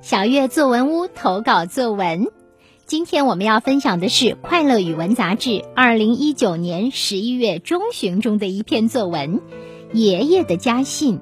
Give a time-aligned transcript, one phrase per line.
[0.00, 2.28] 小月作文屋投稿作文。
[2.86, 9.38] 今天我们要分享的是《快乐语文》杂志二零一九年十一月中旬中的一篇作文
[9.92, 11.18] 《爷爷的家信》，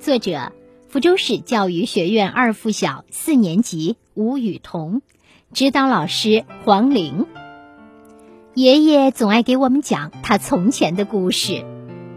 [0.00, 0.52] 作者
[0.88, 5.00] 福州市教育学院二附小四年级吴雨桐，
[5.54, 7.26] 指导老师黄玲。
[8.54, 11.64] 爷爷总爱给我们讲他从前的故事，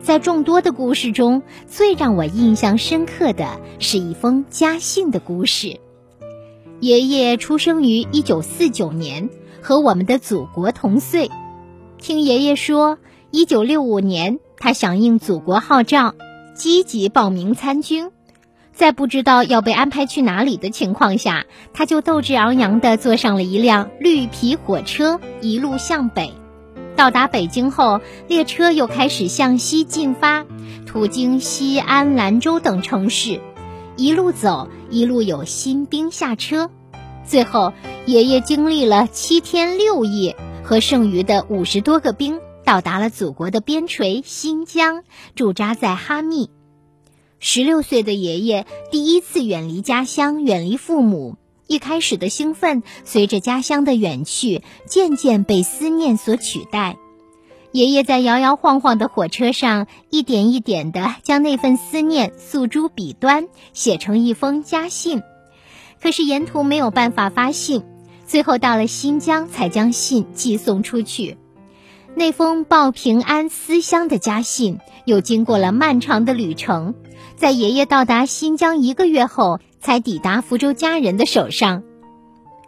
[0.06, 5.80] 在众多的故事中，最让我印象深刻的是一封家信的故事。
[6.80, 9.32] 爷爷出生于一九四九年，
[9.64, 11.32] 和我们的祖国同岁。
[11.98, 13.00] 听爷爷说，
[13.32, 16.14] 一九六五年他响应祖国号召，
[16.54, 18.12] 积极报名参军，
[18.74, 26.32] 在不知道要被安排去哪里的情况下，他就斗志昂扬地坐上了一辆绿皮火车，一路向北。
[26.96, 30.46] 到达北京后，列车又开始向西进发，
[30.86, 33.42] 途经西安、兰州等城市。
[33.98, 36.70] 一路走，一路有新兵下车，
[37.26, 37.74] 最后
[38.06, 45.04] 爷爷经历了七天六夜，和剩余的五十多个兵到达了祖国的边陲新疆，
[45.36, 46.50] 驻扎在哈密。
[47.40, 51.36] 十六岁的爷爷第一次远离家乡，远离父母，
[51.68, 56.98] 一开始的兴奋，随着家乡的远去，渐渐被思念所取代。
[57.72, 65.22] 爷爷在摇摇晃晃的火车上，一点一点地将那份思念诉诸笔端，写成一封家信。
[66.02, 67.84] 可是沿途没有办法发信，
[68.26, 71.38] 最后到了新疆才将信寄送出去。
[72.16, 76.96] 那封报平安思乡的家信，又经过了漫长的旅程，
[77.36, 81.84] 在爷爷到达新疆一个月后，才抵达福州家人的手上。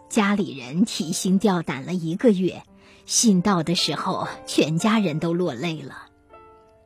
[0.07, 2.61] 家里人提心吊胆了一个月。
[3.07, 5.95] 信到的时候，全家人都落泪了。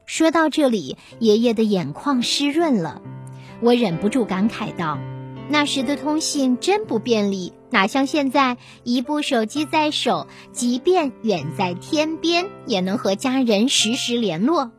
[0.05, 3.01] 说到这里，爷爷的眼眶湿润了，
[3.59, 4.97] 我忍不住感慨道
[5.51, 14.71] ：“那时的通信真不便利，哪像现在，一部手机在手，即便远在天边，也能和家人实时联络。”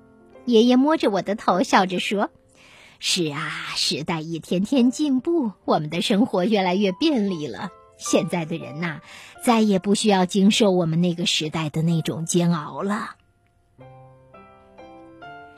[0.46, 2.30] 爷爷摸着我的头，笑着说
[3.04, 9.00] ：“是啊，时代一天天进步，我们的生活越来越便利了。”现在的人呐，
[9.44, 13.16] 再也不需要经受我们那个时代的那种煎熬了。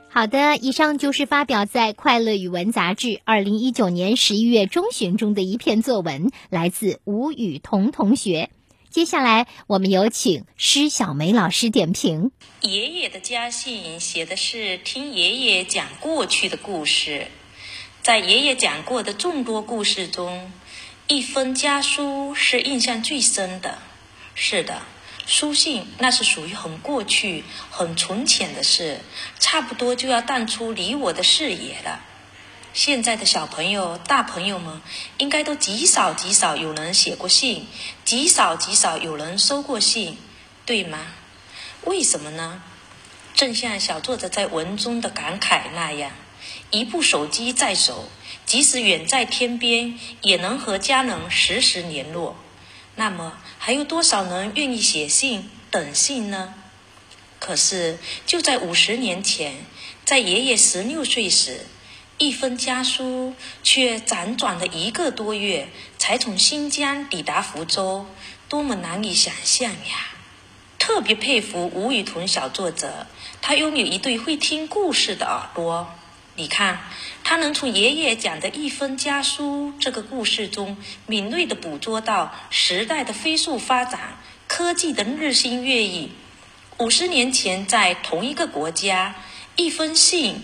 [0.09, 8.49] 好的，以上就是发表在《快乐语文》杂志二零一九年十一月中旬中的一篇作文，来自吴雨桐同学。
[8.95, 12.31] 接下来，我们有请施小梅老师点评。
[12.61, 17.27] 爷爷的家信写的是听爷爷讲过去的故事，
[18.05, 20.53] 在爷爷讲过的众多故事中。
[21.09, 23.79] 一封家书是印象最深的，
[24.37, 24.83] 是的，
[25.27, 29.01] 书信那是属于很过去、很从前的事，
[29.41, 32.01] 差不多就要淡出你我的视野了。
[32.75, 34.83] 现在的小朋友、大朋友们，
[35.19, 37.69] 应该都极少极少有人写过信，
[38.05, 40.19] 极少极少有人收过信，
[40.67, 40.99] 对吗？
[41.85, 42.61] 为什么呢？
[43.33, 46.11] 正像小作者在文中的感慨那样，
[46.71, 48.09] 一部手机在手。
[48.45, 52.37] 即使远在天边，也能和家人实时联络。
[52.97, 56.53] 那么，还有多少人愿意写信等信呢？
[57.39, 59.65] 可是，就在五十年前，
[60.05, 61.67] 在爷爷十六岁时，
[62.17, 68.07] 一封家书却辗转了一个多月，才从新疆抵达福州，
[68.49, 70.11] 多么难以想象呀！
[70.79, 73.09] 特别佩服吴雨桐小作者，
[73.43, 75.89] 他拥有一对会听故事的耳朵。
[76.37, 76.81] 你看，
[77.25, 80.77] 他能从爷爷讲的一封家书这个故事中，
[81.07, 86.13] 敏锐地捕捉到时代的飞速发展、科技的日新月异。
[86.79, 89.17] 五十年前，在同一个国家，
[89.57, 90.43] 一封信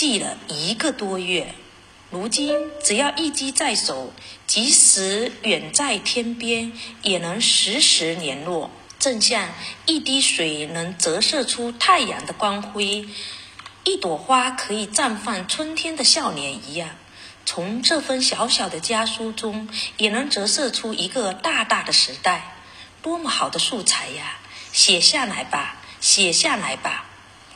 [0.00, 1.48] 寄了一个多月；
[2.10, 4.14] 如今，只要一机在手，
[4.46, 6.72] 即使远在天边，
[7.02, 8.70] 也能时时联络。
[8.98, 9.50] 正像
[9.84, 13.10] 一滴水能折射出太阳的光辉。
[13.84, 16.96] 一朵花可以绽放春天的笑脸一样，
[17.44, 19.68] 从这份小小的家书中，
[19.98, 22.56] 也能折射出一个大大的时代。
[23.02, 24.38] 多么好的素材呀！
[24.72, 27.04] 写下来吧，写下来吧，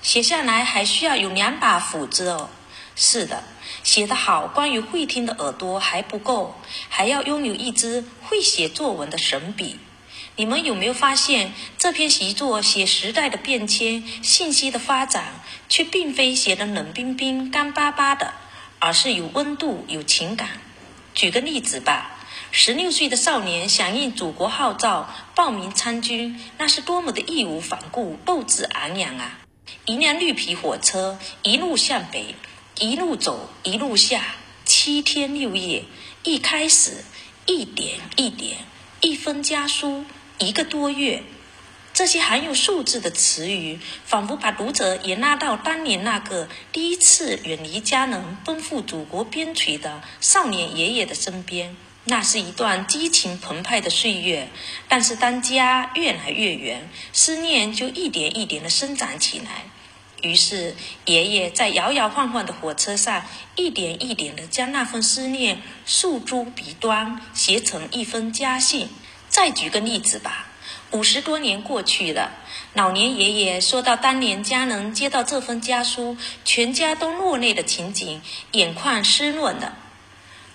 [0.05, 2.51] 写下来还需要有两把斧子哦。
[2.95, 3.43] 是的，
[3.83, 6.55] 写得好，关于会听的耳朵还不够，
[6.91, 9.79] 还要拥有一支会写作文的神笔。
[10.37, 15.41] 你们有没有发现，这篇习作写时代的变迁、信息的发展，
[15.71, 18.35] 却并非写得冷冰冰、干巴巴的，
[18.81, 20.51] 而是有温度、有情感。
[21.15, 22.11] 举个例子吧，
[22.51, 29.39] 十六岁的少年响应祖国号召报名参军，那是多么的义无反顾、斗志昂扬啊！
[29.87, 32.35] 一辆绿皮火车一路向北，
[32.79, 35.85] 一路走，一路下，七天六夜，
[36.23, 37.05] 一开始
[37.47, 38.59] 一点一点，
[39.01, 40.05] 一分家书，
[40.39, 41.23] 一个多月。
[41.93, 51.77] 这些含有数字的词语，仿佛把读者也拉到当年那个第一次远离家人、奔赴祖国边陲的少年爷爷的身边。
[52.05, 54.49] 那是一段激情澎湃的岁月。
[54.89, 59.65] 但是，当家越来越远，思念就一点一点的生长起来。
[60.23, 60.75] 于是，
[61.05, 68.89] 爷爷在摇摇晃晃的火车上，一点一点的将那份思念诉诸笔端，写成一封家信。
[69.29, 70.47] 再举个例子吧。
[70.93, 72.31] 五十多年过去了，
[72.73, 78.23] 老年爷爷说到当年家人接到这封家书，全家都落泪的情景，
[78.53, 79.77] 眼眶湿润了。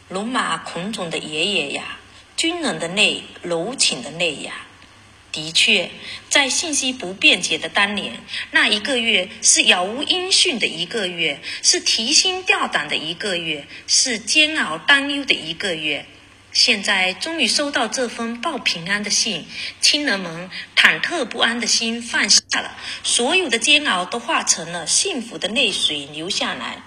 [0.09, 1.99] 戎马倥偬的爷爷呀，
[2.35, 4.65] 军人的泪，柔情的泪呀。
[5.31, 5.91] 的确，
[6.27, 8.19] 在信息不便捷的当年，
[8.49, 16.07] 那一个月是杳无音讯的一个月，是提心吊胆的一个月，是煎熬担忧的一个月。
[16.51, 19.45] 现在终于收到这封报平安的信，
[19.79, 26.81] 亲人们忐忑不安的心放下了，所有的煎熬都化成了幸福的泪水流下来。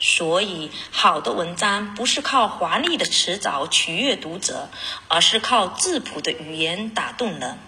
[0.00, 4.68] 所以，好的文章不是靠华丽的辞藻取悦读者，
[5.08, 7.58] 而是靠质朴的语言打动人。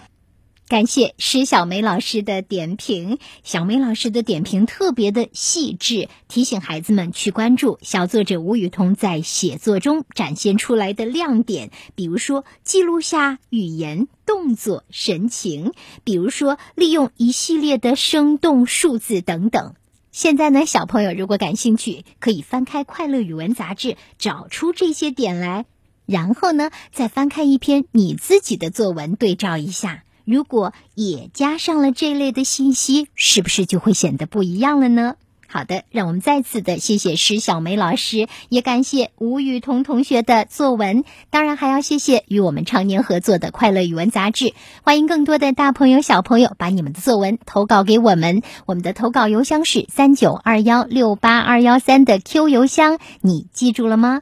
[0.67, 15.73] 感谢施小梅老师的点评，小梅老师的点评特别的细致，提醒孩子们去关注小作者吴雨桐在写作中展现出来的亮点，比如说记录下语言、动作、神情，
[16.05, 19.75] 比如说利用一系列的生动数字等等。
[20.11, 25.65] 现在呢，小朋友如果感兴趣，可以翻开《快乐语文》杂志，找出这些点来，
[26.05, 30.03] 然后呢，再翻开一篇你自己的作文，对照一下。
[30.25, 35.15] 如果也加上了这类的信息，是不是就会显得不一样了呢？
[35.53, 44.53] 好的，让我们再次的谢谢施小梅老师，也感谢吴雨桐同学的作文，当然还要谢谢与我们常年合作的快乐语文杂志。
[44.81, 54.21] 欢迎更多的大朋友小朋友把你们的作文投稿给我们，我们的投稿邮箱是三九二幺六八二幺三的 Q 邮箱，你记住了吗？